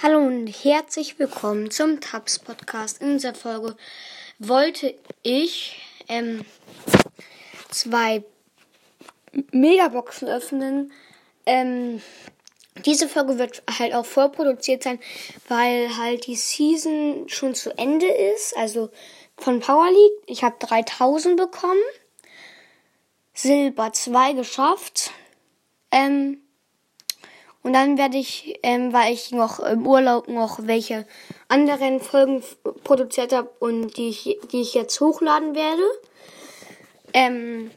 [0.00, 3.02] Hallo und herzlich willkommen zum Tabs Podcast.
[3.02, 3.74] In dieser Folge
[4.38, 6.44] wollte ich ähm,
[7.68, 8.22] zwei
[9.50, 10.92] Megaboxen öffnen.
[11.46, 12.00] Ähm,
[12.86, 15.00] diese Folge wird halt auch vorproduziert sein,
[15.48, 18.56] weil halt die Season schon zu Ende ist.
[18.56, 18.90] Also
[19.36, 20.22] von Power League.
[20.26, 21.82] Ich habe 3000 bekommen.
[23.34, 25.10] Silber 2 geschafft.
[25.90, 26.40] Ähm,
[27.62, 31.06] und dann werde ich, ähm, weil ich noch im Urlaub noch welche
[31.48, 32.42] anderen Folgen
[32.84, 35.82] produziert habe und die ich, die ich jetzt hochladen werde.
[37.12, 37.70] Ähm,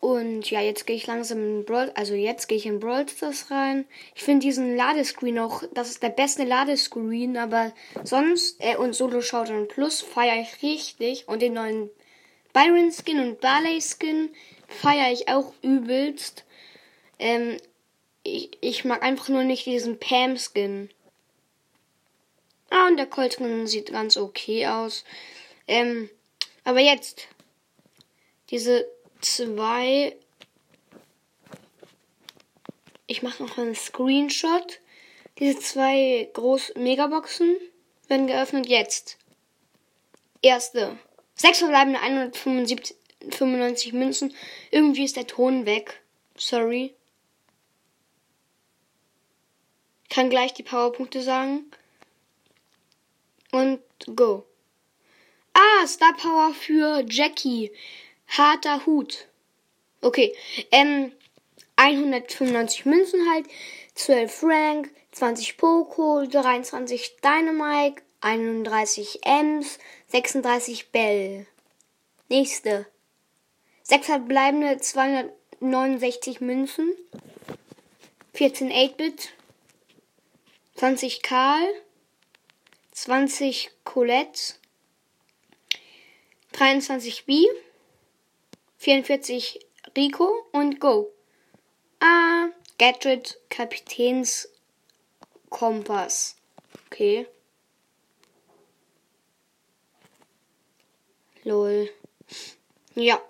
[0.00, 3.50] und ja, jetzt gehe ich langsam in Brawl, also jetzt gehe ich in Brawl Stars
[3.50, 3.84] rein.
[4.14, 7.72] Ich finde diesen Ladescreen auch, das ist der beste Ladescreen, aber
[8.04, 11.90] sonst, äh, und Solo Showdown Plus feiere ich richtig und den neuen
[12.52, 14.30] Byron Skin und Barley Skin
[14.68, 16.44] feiere ich auch übelst.
[17.18, 17.56] Ähm,
[18.38, 20.90] ich, ich mag einfach nur nicht diesen Pam-Skin.
[22.70, 25.04] Ah, und der Colton sieht ganz okay aus.
[25.66, 26.10] Ähm,
[26.64, 27.28] aber jetzt.
[28.50, 28.86] Diese
[29.20, 30.16] zwei.
[33.06, 34.80] Ich mache noch einen Screenshot.
[35.38, 37.56] Diese zwei groß Megaboxen
[38.08, 39.16] werden geöffnet jetzt.
[40.42, 40.98] Erste.
[41.34, 44.34] Sechs verbleibende 195 Münzen.
[44.70, 46.02] Irgendwie ist der Ton weg.
[46.36, 46.94] Sorry.
[50.18, 51.70] Kann gleich die Powerpunkte sagen.
[53.52, 53.78] Und
[54.16, 54.44] go.
[55.52, 57.70] Ah, Star Power für Jackie.
[58.26, 59.28] Harter Hut.
[60.00, 60.34] Okay.
[60.72, 61.12] Ähm,
[61.76, 63.46] 195 Münzen halt.
[63.94, 71.46] 12 Frank, 20 Poco, 23 Dynamite, 31 Ems, 36 Bell.
[72.28, 72.86] Nächste.
[73.84, 76.92] 6 verbleibende 269 Münzen.
[78.34, 79.32] 14 8-Bit,
[80.78, 81.66] 20 Karl,
[82.92, 84.54] 20 Colette,
[86.52, 87.48] 23 B,
[88.76, 89.58] 44
[89.96, 91.12] Rico und Go.
[91.98, 94.48] Ah, Gadget Kapitäns
[95.50, 96.36] Kompass.
[96.86, 97.26] Okay.
[101.42, 101.90] Lol.
[102.94, 103.20] Ja.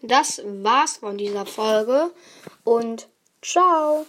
[0.00, 2.14] Das war's von dieser Folge
[2.64, 3.10] und
[3.42, 4.06] ciao.